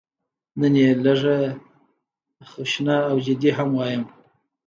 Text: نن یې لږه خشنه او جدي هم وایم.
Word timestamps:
نن 0.59 0.73
یې 0.81 0.89
لږه 1.03 1.37
خشنه 2.51 2.97
او 3.09 3.15
جدي 3.25 3.51
هم 3.57 3.69
وایم. 3.77 4.03